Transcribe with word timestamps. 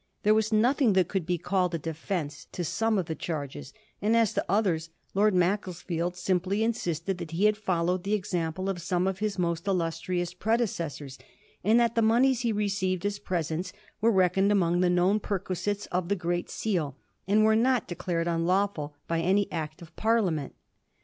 There 0.23 0.33
was 0.33 0.51
nothing 0.51 0.93
that 0.93 1.07
could 1.07 1.27
be 1.27 1.37
called 1.37 1.75
a 1.75 1.77
defence 1.77 2.47
to 2.53 2.63
some 2.63 2.97
of 2.97 3.05
the 3.05 3.13
charges, 3.13 3.71
and 4.01 4.17
as 4.17 4.33
to 4.33 4.43
others 4.49 4.89
Lord 5.13 5.35
Macclesfield 5.35 6.17
simply 6.17 6.63
insisted 6.63 7.19
that 7.19 7.29
he 7.29 7.45
had 7.45 7.55
followed 7.55 8.03
the 8.03 8.15
example 8.15 8.67
of 8.67 8.81
some 8.81 9.05
of 9.05 9.19
his 9.19 9.37
most 9.37 9.67
illustrious 9.67 10.33
predecessors, 10.33 11.19
and 11.63 11.79
that 11.79 11.93
the 11.93 12.01
moneys 12.01 12.39
he 12.39 12.51
received 12.51 13.05
as 13.05 13.19
presents 13.19 13.73
were 14.01 14.09
reckoned 14.11 14.51
among 14.51 14.79
the 14.79 14.89
known 14.89 15.19
perquisites 15.19 15.85
of 15.91 16.09
the 16.09 16.15
Great 16.15 16.49
Seal, 16.49 16.97
and 17.27 17.45
were 17.45 17.55
not 17.55 17.87
declared 17.87 18.27
unlawful 18.27 18.95
by 19.07 19.19
any 19.19 19.47
Act 19.51 19.83
of 19.83 19.95
Parliament. 19.95 20.55